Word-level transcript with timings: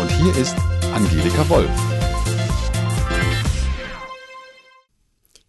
Und 0.00 0.10
hier 0.12 0.34
ist 0.38 0.56
Angelika 0.94 1.46
Wolf. 1.50 1.68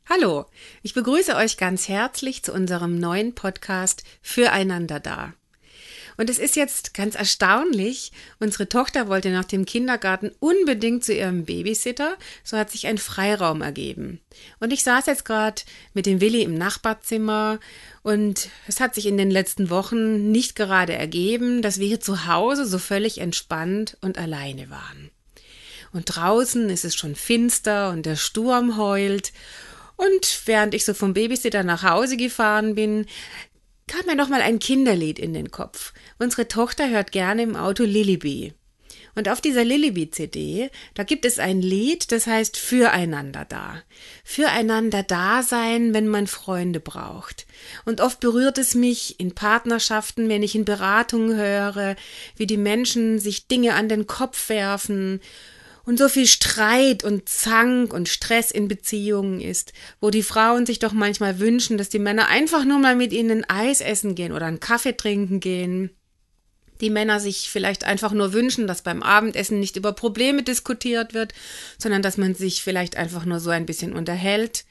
Hallo, 0.09 0.47
ich 0.83 0.93
begrüße 0.93 1.37
euch 1.37 1.55
ganz 1.55 1.87
herzlich 1.87 2.43
zu 2.43 2.51
unserem 2.51 2.99
neuen 2.99 3.33
Podcast 3.33 4.03
Füreinander 4.21 4.99
da. 4.99 5.31
Und 6.17 6.31
es 6.31 6.39
ist 6.39 6.55
jetzt 6.55 6.95
ganz 6.95 7.15
erstaunlich, 7.15 8.11
unsere 8.39 8.67
Tochter 8.67 9.07
wollte 9.07 9.29
nach 9.29 9.45
dem 9.45 9.65
Kindergarten 9.65 10.31
unbedingt 10.39 11.05
zu 11.05 11.13
ihrem 11.13 11.45
Babysitter, 11.45 12.17
so 12.43 12.57
hat 12.57 12.71
sich 12.71 12.87
ein 12.87 12.97
Freiraum 12.97 13.61
ergeben. 13.61 14.19
Und 14.59 14.73
ich 14.73 14.83
saß 14.83 15.05
jetzt 15.05 15.25
gerade 15.25 15.61
mit 15.93 16.07
dem 16.07 16.19
Willi 16.19 16.41
im 16.41 16.55
Nachbarzimmer 16.55 17.59
und 18.01 18.49
es 18.67 18.79
hat 18.79 18.95
sich 18.95 19.05
in 19.05 19.17
den 19.17 19.29
letzten 19.29 19.69
Wochen 19.69 20.31
nicht 20.31 20.55
gerade 20.55 20.93
ergeben, 20.93 21.61
dass 21.61 21.79
wir 21.79 21.87
hier 21.87 22.01
zu 22.01 22.25
Hause 22.25 22.65
so 22.65 22.79
völlig 22.79 23.19
entspannt 23.19 23.97
und 24.01 24.17
alleine 24.17 24.71
waren. 24.71 25.11
Und 25.93 26.05
draußen 26.05 26.69
ist 26.69 26.83
es 26.83 26.95
schon 26.95 27.15
finster 27.15 27.91
und 27.91 28.05
der 28.05 28.15
Sturm 28.15 28.77
heult 28.77 29.31
und 29.97 30.43
während 30.45 30.75
ich 30.75 30.85
so 30.85 30.93
vom 30.93 31.13
Babysitter 31.13 31.63
nach 31.63 31.81
Hause 31.81 32.17
gefahren 32.17 32.75
bin, 32.75 33.07
kam 33.87 34.05
mir 34.05 34.15
noch 34.15 34.29
mal 34.29 34.41
ein 34.41 34.59
Kinderlied 34.59 35.19
in 35.19 35.33
den 35.33 35.51
Kopf. 35.51 35.93
Unsere 36.19 36.47
Tochter 36.47 36.89
hört 36.89 37.11
gerne 37.11 37.43
im 37.43 37.55
Auto 37.55 37.83
Lilibee. 37.83 38.53
Und 39.17 39.29
auf 39.29 39.41
dieser 39.41 39.63
Lilibee-CD, 39.63 40.69
da 40.93 41.03
gibt 41.03 41.25
es 41.25 41.39
ein 41.39 41.59
Lied, 41.59 42.11
das 42.11 42.27
heißt 42.27 42.55
Füreinander 42.55 43.45
da. 43.45 43.81
Füreinander 44.23 45.01
da 45.01 45.41
sein, 45.41 45.95
wenn 45.95 46.07
man 46.07 46.27
Freunde 46.27 46.79
braucht. 46.79 47.47
Und 47.85 47.99
oft 47.99 48.19
berührt 48.19 48.59
es 48.59 48.75
mich 48.75 49.19
in 49.19 49.33
Partnerschaften, 49.33 50.29
wenn 50.29 50.43
ich 50.43 50.53
in 50.53 50.65
Beratungen 50.65 51.35
höre, 51.35 51.95
wie 52.35 52.45
die 52.45 52.57
Menschen 52.57 53.17
sich 53.17 53.47
Dinge 53.47 53.73
an 53.73 53.89
den 53.89 54.05
Kopf 54.05 54.49
werfen 54.49 55.19
und 55.87 55.97
so 55.97 56.09
viel 56.09 56.27
Streit 56.27 57.05
und 57.05 57.29
Zank 57.29 57.93
und 57.93 58.09
Stress 58.09 58.51
in 58.51 58.67
Beziehungen 58.67 59.39
ist, 59.39 59.71
wo 60.01 60.09
die 60.09 60.21
Frauen 60.21 60.65
sich 60.65 60.79
doch 60.79 60.91
manchmal 60.91 61.39
wünschen, 61.39 61.77
dass 61.77 61.87
die 61.87 61.97
Männer 61.97 62.27
einfach 62.27 62.65
nur 62.65 62.77
mal 62.77 62.93
mit 62.93 63.13
ihnen 63.13 63.49
Eis 63.49 63.79
essen 63.79 64.13
gehen 64.13 64.33
oder 64.33 64.47
einen 64.47 64.59
Kaffee 64.59 64.97
trinken 64.97 65.39
gehen. 65.39 65.91
Die 66.81 66.89
Männer 66.89 67.21
sich 67.21 67.49
vielleicht 67.49 67.85
einfach 67.85 68.11
nur 68.11 68.33
wünschen, 68.33 68.67
dass 68.67 68.81
beim 68.81 69.01
Abendessen 69.01 69.61
nicht 69.61 69.77
über 69.77 69.93
Probleme 69.93 70.43
diskutiert 70.43 71.13
wird, 71.13 71.33
sondern 71.77 72.01
dass 72.01 72.17
man 72.17 72.35
sich 72.35 72.61
vielleicht 72.61 72.97
einfach 72.97 73.23
nur 73.23 73.39
so 73.39 73.49
ein 73.49 73.65
bisschen 73.65 73.93
unterhält. 73.93 74.65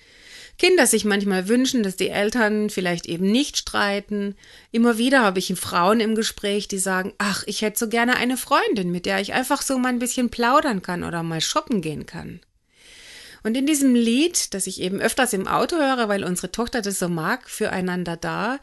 Kinder 0.59 0.87
sich 0.87 1.05
manchmal 1.05 1.49
wünschen, 1.49 1.83
dass 1.83 1.97
die 1.97 2.09
Eltern 2.09 2.71
vielleicht 2.71 3.07
eben 3.07 3.31
nicht 3.31 3.59
streiten. 3.59 4.35
Immer 4.73 4.97
wieder 4.97 5.23
habe 5.23 5.39
ich 5.39 5.55
Frauen 5.55 6.01
im 6.01 6.15
Gespräch, 6.15 6.67
die 6.69 6.79
sagen, 6.79 7.13
ach, 7.19 7.45
ich 7.47 7.63
hätte 7.63 7.79
so 7.79 7.89
gerne 7.89 8.17
eine 8.17 8.37
Freundin, 8.37 8.91
mit 8.91 9.05
der 9.05 9.21
ich 9.21 9.35
einfach 9.35 9.61
so 9.61 9.79
mal 9.79 9.89
ein 9.89 9.99
bisschen 9.99 10.31
plaudern 10.31 10.81
kann 10.81 11.05
oder 11.05 11.23
mal 11.23 11.41
shoppen 11.41 11.83
gehen 11.83 12.07
kann. 12.07 12.41
Und 13.47 13.57
in 13.57 13.65
diesem 13.65 13.95
Lied, 13.95 14.55
das 14.55 14.67
ich 14.67 14.81
eben 14.81 15.01
öfters 15.01 15.33
im 15.33 15.47
Auto 15.47 15.77
höre, 15.77 16.09
weil 16.09 16.25
unsere 16.25 16.51
Tochter 16.51 16.83
das 16.83 16.99
so 16.99 17.09
mag, 17.09 17.49
füreinander 17.49 18.17
da, 18.17 18.59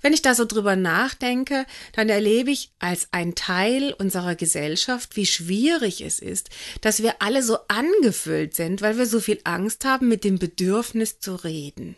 wenn 0.00 0.12
ich 0.12 0.22
da 0.22 0.32
so 0.36 0.44
drüber 0.44 0.76
nachdenke, 0.76 1.66
dann 1.94 2.08
erlebe 2.08 2.52
ich 2.52 2.70
als 2.78 3.08
ein 3.10 3.34
Teil 3.34 3.92
unserer 3.98 4.36
Gesellschaft, 4.36 5.16
wie 5.16 5.26
schwierig 5.26 6.02
es 6.02 6.20
ist, 6.20 6.50
dass 6.82 7.02
wir 7.02 7.20
alle 7.20 7.42
so 7.42 7.58
angefüllt 7.66 8.54
sind, 8.54 8.80
weil 8.80 8.96
wir 8.96 9.06
so 9.06 9.18
viel 9.18 9.40
Angst 9.42 9.84
haben, 9.84 10.06
mit 10.06 10.22
dem 10.22 10.38
Bedürfnis 10.38 11.18
zu 11.18 11.34
reden. 11.34 11.96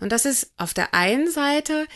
Und 0.00 0.10
das 0.10 0.24
ist 0.24 0.50
auf 0.56 0.74
der 0.74 0.92
einen 0.92 1.30
Seite 1.30 1.86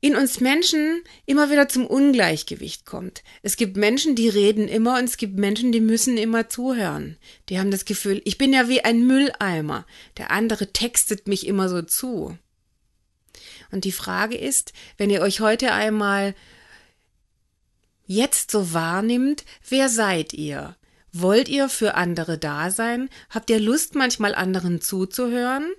in 0.00 0.16
uns 0.16 0.40
Menschen 0.40 1.02
immer 1.26 1.50
wieder 1.50 1.68
zum 1.68 1.86
Ungleichgewicht 1.86 2.86
kommt. 2.86 3.22
Es 3.42 3.56
gibt 3.56 3.76
Menschen, 3.76 4.16
die 4.16 4.28
reden 4.28 4.66
immer 4.66 4.98
und 4.98 5.04
es 5.04 5.18
gibt 5.18 5.38
Menschen, 5.38 5.72
die 5.72 5.80
müssen 5.80 6.16
immer 6.16 6.48
zuhören. 6.48 7.18
Die 7.48 7.58
haben 7.58 7.70
das 7.70 7.84
Gefühl, 7.84 8.22
ich 8.24 8.38
bin 8.38 8.52
ja 8.52 8.68
wie 8.68 8.82
ein 8.82 9.06
Mülleimer. 9.06 9.86
Der 10.16 10.30
andere 10.30 10.72
textet 10.72 11.28
mich 11.28 11.46
immer 11.46 11.68
so 11.68 11.82
zu. 11.82 12.38
Und 13.70 13.84
die 13.84 13.92
Frage 13.92 14.36
ist, 14.36 14.72
wenn 14.96 15.10
ihr 15.10 15.20
euch 15.20 15.40
heute 15.40 15.72
einmal 15.72 16.34
jetzt 18.06 18.50
so 18.50 18.72
wahrnimmt, 18.72 19.44
wer 19.68 19.88
seid 19.88 20.32
ihr? 20.32 20.76
Wollt 21.12 21.48
ihr 21.48 21.68
für 21.68 21.94
andere 21.94 22.38
da 22.38 22.70
sein? 22.70 23.10
Habt 23.28 23.50
ihr 23.50 23.60
Lust, 23.60 23.94
manchmal 23.94 24.34
anderen 24.34 24.80
zuzuhören? 24.80 25.70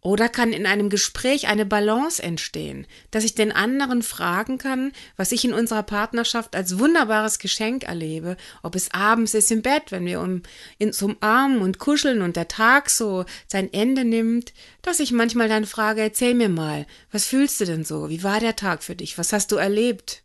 Oder 0.00 0.28
kann 0.28 0.52
in 0.52 0.64
einem 0.64 0.90
Gespräch 0.90 1.48
eine 1.48 1.66
Balance 1.66 2.22
entstehen, 2.22 2.86
dass 3.10 3.24
ich 3.24 3.34
den 3.34 3.50
anderen 3.50 4.02
fragen 4.02 4.56
kann, 4.56 4.92
was 5.16 5.32
ich 5.32 5.44
in 5.44 5.52
unserer 5.52 5.82
Partnerschaft 5.82 6.54
als 6.54 6.78
wunderbares 6.78 7.40
Geschenk 7.40 7.82
erlebe, 7.82 8.36
ob 8.62 8.76
es 8.76 8.92
abends 8.92 9.34
ist 9.34 9.50
im 9.50 9.62
Bett, 9.62 9.90
wenn 9.90 10.06
wir 10.06 10.20
um, 10.20 10.42
uns 10.80 11.02
umarmen 11.02 11.58
und 11.58 11.80
kuscheln 11.80 12.22
und 12.22 12.36
der 12.36 12.46
Tag 12.46 12.90
so 12.90 13.24
sein 13.48 13.72
Ende 13.72 14.04
nimmt, 14.04 14.52
dass 14.82 15.00
ich 15.00 15.10
manchmal 15.10 15.48
dann 15.48 15.66
frage, 15.66 16.00
erzähl 16.00 16.34
mir 16.34 16.48
mal, 16.48 16.86
was 17.10 17.26
fühlst 17.26 17.60
du 17.60 17.64
denn 17.64 17.84
so? 17.84 18.08
Wie 18.08 18.22
war 18.22 18.38
der 18.38 18.54
Tag 18.54 18.84
für 18.84 18.94
dich? 18.94 19.18
Was 19.18 19.32
hast 19.32 19.50
du 19.50 19.56
erlebt? 19.56 20.22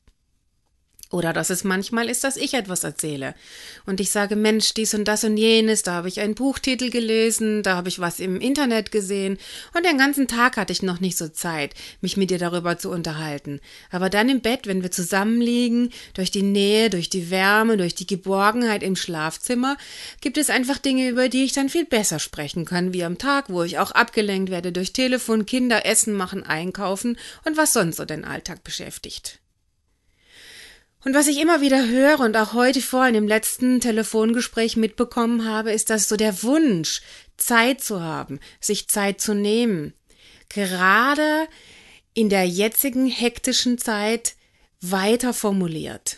Oder 1.13 1.31
dass 1.31 1.51
es 1.51 1.63
manchmal 1.63 2.09
ist, 2.09 2.23
dass 2.23 2.37
ich 2.37 2.55
etwas 2.55 2.83
erzähle. 2.83 3.35
Und 3.85 3.99
ich 3.99 4.09
sage, 4.09 4.35
Mensch, 4.35 4.73
dies 4.73 4.95
und 4.95 5.07
das 5.07 5.23
und 5.23 5.37
jenes, 5.37 5.83
da 5.83 5.93
habe 5.93 6.07
ich 6.07 6.19
einen 6.19 6.33
Buchtitel 6.33 6.89
gelesen, 6.89 7.61
da 7.61 7.75
habe 7.75 7.87
ich 7.87 7.99
was 7.99 8.19
im 8.19 8.41
Internet 8.41 8.91
gesehen 8.91 9.37
und 9.75 9.85
den 9.85 9.99
ganzen 9.99 10.27
Tag 10.27 10.57
hatte 10.57 10.73
ich 10.73 10.81
noch 10.81 10.99
nicht 10.99 11.15
so 11.15 11.27
Zeit, 11.27 11.75
mich 12.01 12.17
mit 12.17 12.31
dir 12.31 12.39
darüber 12.39 12.79
zu 12.79 12.89
unterhalten. 12.89 13.59
Aber 13.91 14.09
dann 14.09 14.27
im 14.27 14.41
Bett, 14.41 14.65
wenn 14.65 14.81
wir 14.81 14.89
zusammenliegen, 14.89 15.91
durch 16.15 16.31
die 16.31 16.41
Nähe, 16.41 16.89
durch 16.89 17.11
die 17.11 17.29
Wärme, 17.29 17.77
durch 17.77 17.93
die 17.93 18.07
Geborgenheit 18.07 18.81
im 18.81 18.95
Schlafzimmer, 18.95 19.77
gibt 20.19 20.39
es 20.39 20.49
einfach 20.49 20.79
Dinge, 20.79 21.09
über 21.09 21.29
die 21.29 21.43
ich 21.43 21.53
dann 21.53 21.69
viel 21.69 21.85
besser 21.85 22.17
sprechen 22.17 22.65
kann, 22.65 22.91
wie 22.91 23.03
am 23.03 23.19
Tag, 23.19 23.49
wo 23.49 23.61
ich 23.61 23.77
auch 23.77 23.91
abgelenkt 23.91 24.49
werde 24.49 24.71
durch 24.71 24.93
Telefon, 24.93 25.45
Kinder, 25.45 25.85
Essen 25.85 26.15
machen, 26.15 26.41
einkaufen 26.41 27.19
und 27.45 27.55
was 27.55 27.71
sonst 27.71 27.97
so 27.97 28.05
den 28.05 28.25
Alltag 28.25 28.63
beschäftigt. 28.63 29.42
Und 31.05 31.13
was 31.13 31.27
ich 31.27 31.41
immer 31.41 31.59
wieder 31.59 31.87
höre 31.87 32.21
und 32.21 32.37
auch 32.37 32.53
heute 32.53 32.81
vor 32.81 33.05
in 33.05 33.13
dem 33.13 33.27
letzten 33.27 33.81
Telefongespräch 33.81 34.77
mitbekommen 34.77 35.45
habe, 35.45 35.73
ist, 35.73 35.89
dass 35.89 36.07
so 36.07 36.15
der 36.15 36.43
Wunsch, 36.43 37.01
Zeit 37.35 37.81
zu 37.81 38.01
haben, 38.01 38.39
sich 38.61 38.87
Zeit 38.87 39.19
zu 39.19 39.33
nehmen, 39.33 39.93
gerade 40.47 41.47
in 42.13 42.29
der 42.29 42.47
jetzigen 42.47 43.07
hektischen 43.07 43.77
Zeit 43.77 44.35
weiter 44.79 45.33
formuliert. 45.33 46.17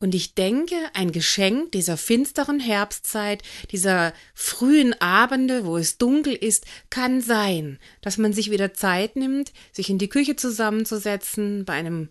Und 0.00 0.14
ich 0.14 0.34
denke, 0.34 0.74
ein 0.94 1.12
Geschenk 1.12 1.72
dieser 1.72 1.96
finsteren 1.96 2.58
Herbstzeit, 2.58 3.42
dieser 3.70 4.12
frühen 4.34 5.00
Abende, 5.00 5.64
wo 5.64 5.76
es 5.76 5.98
dunkel 5.98 6.34
ist, 6.34 6.64
kann 6.90 7.20
sein, 7.20 7.78
dass 8.00 8.18
man 8.18 8.32
sich 8.32 8.50
wieder 8.50 8.74
Zeit 8.74 9.16
nimmt, 9.16 9.52
sich 9.72 9.90
in 9.90 9.98
die 9.98 10.08
Küche 10.08 10.34
zusammenzusetzen, 10.34 11.64
bei 11.64 11.74
einem 11.74 12.08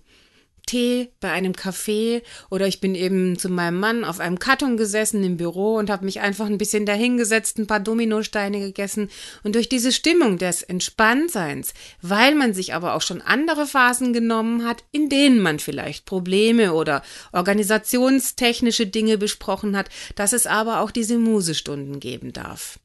Tee 0.65 1.09
bei 1.19 1.31
einem 1.31 1.53
Kaffee 1.53 2.23
oder 2.49 2.67
ich 2.67 2.79
bin 2.79 2.95
eben 2.95 3.37
zu 3.37 3.49
meinem 3.49 3.79
Mann 3.79 4.03
auf 4.03 4.19
einem 4.19 4.39
Karton 4.39 4.77
gesessen 4.77 5.23
im 5.23 5.37
Büro 5.37 5.75
und 5.75 5.89
habe 5.89 6.05
mich 6.05 6.21
einfach 6.21 6.45
ein 6.45 6.57
bisschen 6.57 6.85
dahingesetzt, 6.85 7.59
ein 7.59 7.67
paar 7.67 7.79
Dominosteine 7.79 8.59
gegessen 8.59 9.09
und 9.43 9.55
durch 9.55 9.69
diese 9.69 9.91
Stimmung 9.91 10.37
des 10.37 10.63
Entspanntseins, 10.63 11.73
weil 12.01 12.35
man 12.35 12.53
sich 12.53 12.73
aber 12.73 12.95
auch 12.95 13.01
schon 13.01 13.21
andere 13.21 13.65
Phasen 13.65 14.13
genommen 14.13 14.65
hat, 14.65 14.83
in 14.91 15.09
denen 15.09 15.39
man 15.39 15.59
vielleicht 15.59 16.05
Probleme 16.05 16.73
oder 16.73 17.03
organisationstechnische 17.31 18.87
Dinge 18.87 19.17
besprochen 19.17 19.77
hat, 19.77 19.89
dass 20.15 20.33
es 20.33 20.47
aber 20.47 20.79
auch 20.79 20.91
diese 20.91 21.17
Musestunden 21.17 21.99
geben 21.99 22.33
darf. 22.33 22.79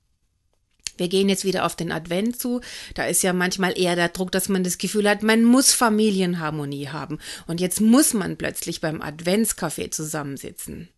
Wir 0.99 1.09
gehen 1.09 1.29
jetzt 1.29 1.45
wieder 1.45 1.65
auf 1.65 1.77
den 1.77 1.93
Advent 1.93 2.39
zu. 2.39 2.61
Da 2.95 3.07
ist 3.07 3.23
ja 3.23 3.33
manchmal 3.33 3.79
eher 3.79 3.97
der 3.97 4.11
Druck, 4.11 4.33
dass 4.33 4.49
man 4.49 4.65
das 4.65 4.79
Gefühl 4.79 5.09
hat, 5.09 5.23
man 5.23 5.45
muss 5.45 5.73
Familienharmonie 5.73 6.89
haben. 6.89 7.19
Und 7.47 7.61
jetzt 7.61 7.81
muss 7.81 8.13
man 8.13 8.37
plötzlich 8.37 8.81
beim 8.81 9.01
Adventscafé 9.01 9.91
zusammensitzen. 9.91 10.89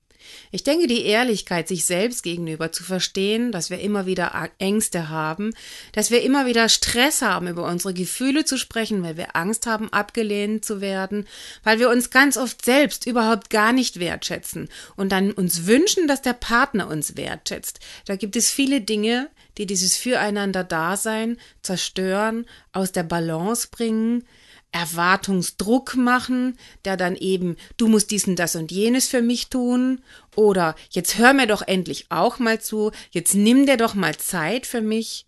Ich 0.53 0.65
denke, 0.65 0.87
die 0.87 1.05
Ehrlichkeit 1.05 1.69
sich 1.69 1.85
selbst 1.85 2.23
gegenüber 2.23 2.73
zu 2.73 2.83
verstehen, 2.83 3.53
dass 3.53 3.71
wir 3.71 3.81
immer 3.81 4.07
wieder 4.07 4.51
Ängste 4.59 5.09
haben, 5.09 5.53
dass 5.93 6.11
wir 6.11 6.23
immer 6.23 6.47
wieder 6.47 6.69
Stress 6.69 7.23
haben, 7.23 7.47
über 7.47 7.65
unsere 7.67 7.95
Gefühle 7.95 8.45
zu 8.45 8.57
sprechen, 8.57 9.03
weil 9.03 9.17
wir 9.17 9.37
Angst 9.37 9.67
haben, 9.67 9.93
abgelehnt 9.93 10.65
zu 10.65 10.81
werden, 10.81 11.27
weil 11.63 11.79
wir 11.79 11.91
uns 11.91 12.11
ganz 12.11 12.37
oft 12.37 12.65
selbst 12.65 13.07
überhaupt 13.07 13.51
gar 13.51 13.73
nicht 13.73 14.01
wertschätzen 14.01 14.69
und 14.97 15.11
dann 15.13 15.33
uns 15.33 15.67
wünschen, 15.67 16.09
dass 16.09 16.23
der 16.23 16.35
Partner 16.35 16.89
uns 16.89 17.17
wertschätzt. 17.17 17.81
Da 18.07 18.17
gibt 18.17 18.37
es 18.37 18.51
viele 18.51 18.81
Dinge, 18.81 19.31
die 19.59 19.67
dieses 19.67 19.97
Füreinander-Dasein 19.97 21.39
zerstören, 21.63 22.47
aus 22.73 22.93
der 22.93 23.03
Balance 23.03 23.69
bringen, 23.71 24.25
Erwartungsdruck 24.73 25.97
machen, 25.97 26.57
der 26.85 26.97
dann 26.97 27.17
eben, 27.17 27.57
du 27.77 27.89
musst 27.89 28.11
dies 28.11 28.27
und 28.27 28.37
das 28.37 28.57
und 28.57 28.71
jenes 28.71 29.09
für 29.09 29.23
mich 29.23 29.49
tun, 29.49 30.03
oder 30.37 30.77
jetzt 30.91 31.19
hör 31.19 31.33
mir 31.33 31.47
doch 31.47 31.63
endlich 31.63 32.07
auch 32.11 32.39
mal 32.39 32.61
zu, 32.61 32.93
jetzt 33.11 33.35
nimm 33.35 33.67
dir 33.67 33.77
doch 33.77 33.95
mal 33.95 34.17
Zeit 34.17 34.67
für 34.67 34.81
mich. 34.81 35.27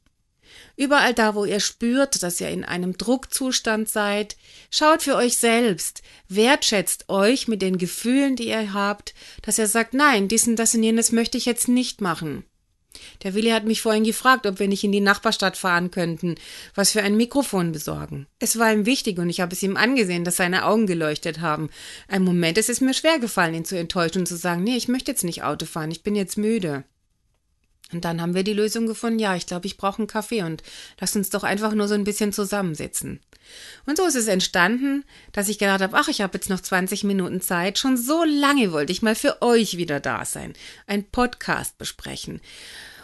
Überall 0.76 1.14
da, 1.14 1.34
wo 1.34 1.44
ihr 1.44 1.60
spürt, 1.60 2.22
dass 2.22 2.40
ihr 2.40 2.48
in 2.48 2.64
einem 2.64 2.96
Druckzustand 2.96 3.88
seid, 3.88 4.36
schaut 4.70 5.02
für 5.02 5.16
euch 5.16 5.36
selbst, 5.36 6.02
wertschätzt 6.28 7.08
euch 7.08 7.48
mit 7.48 7.62
den 7.62 7.78
Gefühlen, 7.78 8.36
die 8.36 8.48
ihr 8.48 8.72
habt, 8.72 9.14
dass 9.42 9.58
ihr 9.58 9.66
sagt, 9.66 9.94
nein, 9.94 10.28
diesen, 10.28 10.56
das 10.56 10.74
und 10.74 10.82
jenes 10.82 11.12
möchte 11.12 11.36
ich 11.36 11.46
jetzt 11.46 11.68
nicht 11.68 12.00
machen. 12.00 12.44
Der 13.22 13.34
Willi 13.34 13.50
hat 13.50 13.64
mich 13.64 13.82
vorhin 13.82 14.04
gefragt, 14.04 14.46
ob 14.46 14.58
wir 14.58 14.68
nicht 14.68 14.84
in 14.84 14.92
die 14.92 15.00
Nachbarstadt 15.00 15.56
fahren 15.56 15.90
könnten, 15.90 16.36
was 16.74 16.92
für 16.92 17.02
ein 17.02 17.16
Mikrofon 17.16 17.72
besorgen. 17.72 18.26
Es 18.38 18.58
war 18.58 18.72
ihm 18.72 18.86
wichtig 18.86 19.18
und 19.18 19.30
ich 19.30 19.40
habe 19.40 19.54
es 19.54 19.62
ihm 19.62 19.76
angesehen, 19.76 20.24
dass 20.24 20.36
seine 20.36 20.64
Augen 20.64 20.86
geleuchtet 20.86 21.40
haben. 21.40 21.70
Ein 22.08 22.22
Moment 22.22 22.58
ist 22.58 22.70
es 22.70 22.80
mir 22.80 22.94
schwer 22.94 23.18
gefallen, 23.18 23.54
ihn 23.54 23.64
zu 23.64 23.78
enttäuschen 23.78 24.20
und 24.20 24.26
zu 24.26 24.36
sagen, 24.36 24.64
nee, 24.64 24.76
ich 24.76 24.88
möchte 24.88 25.10
jetzt 25.10 25.24
nicht 25.24 25.42
Auto 25.42 25.66
fahren, 25.66 25.90
ich 25.90 26.02
bin 26.02 26.14
jetzt 26.14 26.38
müde. 26.38 26.84
Und 27.92 28.04
dann 28.04 28.22
haben 28.22 28.34
wir 28.34 28.42
die 28.42 28.54
Lösung 28.54 28.86
gefunden, 28.86 29.18
ja, 29.18 29.36
ich 29.36 29.46
glaube, 29.46 29.66
ich 29.66 29.76
brauche 29.76 29.98
einen 29.98 30.06
Kaffee 30.06 30.42
und 30.42 30.62
lass 30.98 31.14
uns 31.14 31.30
doch 31.30 31.44
einfach 31.44 31.74
nur 31.74 31.88
so 31.88 31.94
ein 31.94 32.04
bisschen 32.04 32.32
zusammensitzen. 32.32 33.20
Und 33.86 33.96
so 33.96 34.06
ist 34.06 34.14
es 34.14 34.28
entstanden, 34.28 35.04
dass 35.32 35.48
ich 35.48 35.58
gedacht 35.58 35.82
habe, 35.82 35.96
ach, 35.96 36.08
ich 36.08 36.20
habe 36.20 36.34
jetzt 36.34 36.48
noch 36.48 36.60
20 36.60 37.04
Minuten 37.04 37.40
Zeit. 37.40 37.78
Schon 37.78 37.96
so 37.96 38.24
lange 38.24 38.72
wollte 38.72 38.92
ich 38.92 39.02
mal 39.02 39.14
für 39.14 39.42
euch 39.42 39.76
wieder 39.76 40.00
da 40.00 40.24
sein, 40.24 40.54
ein 40.86 41.04
Podcast 41.04 41.78
besprechen. 41.78 42.40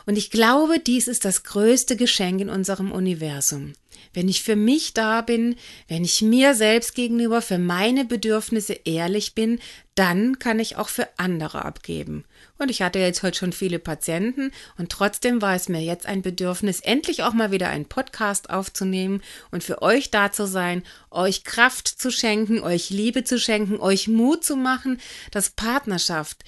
Und 0.09 0.17
ich 0.17 0.31
glaube, 0.31 0.79
dies 0.79 1.07
ist 1.07 1.27
das 1.27 1.43
größte 1.43 1.95
Geschenk 1.95 2.41
in 2.41 2.49
unserem 2.49 2.93
Universum. 2.93 3.75
Wenn 4.15 4.27
ich 4.31 4.43
für 4.43 4.57
mich 4.57 4.95
da 4.95 5.21
bin, 5.21 5.57
wenn 5.87 6.03
ich 6.03 6.23
mir 6.23 6.55
selbst 6.55 6.95
gegenüber 6.95 7.43
für 7.43 7.59
meine 7.59 8.07
Bedürfnisse 8.07 8.73
ehrlich 8.87 9.35
bin, 9.35 9.61
dann 9.97 10.39
kann 10.39 10.61
ich 10.61 10.77
auch 10.77 10.89
für 10.89 11.07
andere 11.19 11.63
abgeben. 11.63 12.25
Und 12.57 12.71
ich 12.71 12.81
hatte 12.81 12.99
jetzt 12.99 13.23
heute 13.23 13.37
schon 13.37 13.53
viele 13.53 13.79
Patienten 13.79 14.51
und 14.79 14.91
trotzdem 14.91 15.43
war 15.43 15.55
es 15.55 15.69
mir 15.69 15.83
jetzt 15.83 16.07
ein 16.07 16.23
Bedürfnis, 16.23 16.81
endlich 16.81 17.23
auch 17.23 17.35
mal 17.35 17.53
wieder 17.53 17.69
einen 17.69 17.85
Podcast 17.85 18.49
aufzunehmen 18.49 19.21
und 19.51 19.63
für 19.63 19.83
euch 19.83 20.11
da 20.11 20.33
zu 20.33 20.47
sein, 20.47 20.85
euch 21.11 21.45
Kraft 21.45 21.87
zu 21.87 22.11
schenken, 22.11 22.61
euch 22.61 22.89
Liebe 22.89 23.25
zu 23.25 23.39
schenken, 23.39 23.79
euch 23.79 24.09
Mut 24.09 24.43
zu 24.43 24.57
machen, 24.57 25.03
dass 25.33 25.51
Partnerschaft 25.51 26.45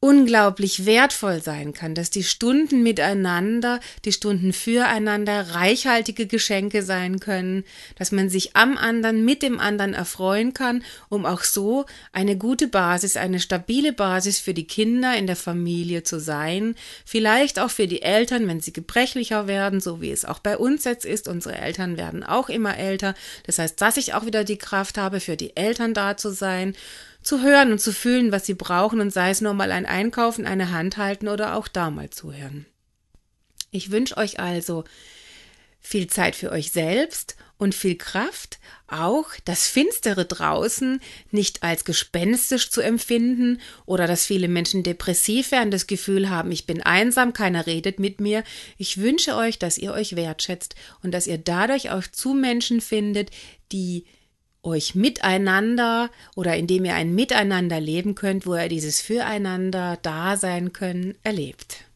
unglaublich 0.00 0.86
wertvoll 0.86 1.42
sein 1.42 1.72
kann, 1.72 1.96
dass 1.96 2.10
die 2.10 2.22
Stunden 2.22 2.84
miteinander, 2.84 3.80
die 4.04 4.12
Stunden 4.12 4.52
füreinander 4.52 5.54
reichhaltige 5.54 6.26
Geschenke 6.26 6.84
sein 6.84 7.18
können, 7.18 7.64
dass 7.96 8.12
man 8.12 8.30
sich 8.30 8.54
am 8.54 8.76
anderen, 8.76 9.24
mit 9.24 9.42
dem 9.42 9.58
anderen 9.58 9.94
erfreuen 9.94 10.54
kann, 10.54 10.84
um 11.08 11.26
auch 11.26 11.42
so 11.42 11.84
eine 12.12 12.36
gute 12.36 12.68
Basis, 12.68 13.16
eine 13.16 13.40
stabile 13.40 13.92
Basis 13.92 14.38
für 14.38 14.54
die 14.54 14.68
Kinder 14.68 15.16
in 15.16 15.26
der 15.26 15.36
Familie 15.36 16.04
zu 16.04 16.20
sein, 16.20 16.76
vielleicht 17.04 17.58
auch 17.58 17.70
für 17.70 17.88
die 17.88 18.02
Eltern, 18.02 18.46
wenn 18.46 18.60
sie 18.60 18.72
gebrechlicher 18.72 19.48
werden, 19.48 19.80
so 19.80 20.00
wie 20.00 20.12
es 20.12 20.24
auch 20.24 20.38
bei 20.38 20.56
uns 20.56 20.84
jetzt 20.84 21.04
ist. 21.04 21.26
Unsere 21.26 21.58
Eltern 21.58 21.96
werden 21.96 22.22
auch 22.22 22.48
immer 22.48 22.76
älter. 22.78 23.14
Das 23.46 23.58
heißt, 23.58 23.80
dass 23.80 23.96
ich 23.96 24.14
auch 24.14 24.26
wieder 24.26 24.44
die 24.44 24.58
Kraft 24.58 24.96
habe, 24.96 25.18
für 25.18 25.36
die 25.36 25.56
Eltern 25.56 25.92
da 25.92 26.16
zu 26.16 26.30
sein 26.30 26.76
zu 27.28 27.42
hören 27.42 27.72
und 27.72 27.78
zu 27.78 27.92
fühlen, 27.92 28.32
was 28.32 28.46
sie 28.46 28.54
brauchen 28.54 29.02
und 29.02 29.12
sei 29.12 29.28
es 29.28 29.42
nur 29.42 29.52
mal 29.52 29.70
ein 29.70 29.84
Einkaufen, 29.84 30.46
eine 30.46 30.70
Hand 30.70 30.96
halten 30.96 31.28
oder 31.28 31.56
auch 31.56 31.68
da 31.68 31.90
mal 31.90 32.08
zuhören. 32.08 32.64
Ich 33.70 33.90
wünsche 33.90 34.16
euch 34.16 34.40
also 34.40 34.84
viel 35.78 36.06
Zeit 36.06 36.34
für 36.34 36.50
euch 36.50 36.72
selbst 36.72 37.36
und 37.58 37.74
viel 37.74 37.96
Kraft, 37.98 38.58
auch 38.86 39.26
das 39.44 39.66
Finstere 39.66 40.24
draußen 40.24 41.02
nicht 41.30 41.62
als 41.62 41.84
gespenstisch 41.84 42.70
zu 42.70 42.80
empfinden 42.80 43.60
oder 43.84 44.06
dass 44.06 44.24
viele 44.24 44.48
Menschen 44.48 44.82
depressiv 44.82 45.52
werden, 45.52 45.70
das 45.70 45.86
Gefühl 45.86 46.30
haben, 46.30 46.50
ich 46.50 46.64
bin 46.64 46.82
einsam, 46.82 47.34
keiner 47.34 47.66
redet 47.66 48.00
mit 48.00 48.22
mir. 48.22 48.42
Ich 48.78 49.02
wünsche 49.02 49.36
euch, 49.36 49.58
dass 49.58 49.76
ihr 49.76 49.92
euch 49.92 50.16
wertschätzt 50.16 50.76
und 51.02 51.10
dass 51.10 51.26
ihr 51.26 51.36
dadurch 51.36 51.90
auch 51.90 52.04
zu 52.10 52.32
Menschen 52.32 52.80
findet, 52.80 53.30
die 53.70 54.06
euch 54.62 54.94
miteinander 54.94 56.10
oder 56.36 56.56
indem 56.56 56.84
ihr 56.84 56.94
ein 56.94 57.14
Miteinander 57.14 57.80
leben 57.80 58.14
könnt, 58.14 58.46
wo 58.46 58.54
ihr 58.54 58.68
dieses 58.68 59.00
Füreinander 59.00 59.98
da 60.02 60.36
sein 60.36 60.72
können, 60.72 61.16
erlebt. 61.22 61.87